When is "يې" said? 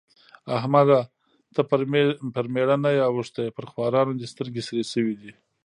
2.97-3.03